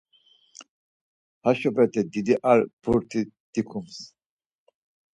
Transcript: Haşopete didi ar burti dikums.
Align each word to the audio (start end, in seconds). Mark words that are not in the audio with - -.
Haşopete 1.43 2.01
didi 2.11 2.35
ar 2.51 2.59
burti 2.83 3.21
dikums. 3.53 3.97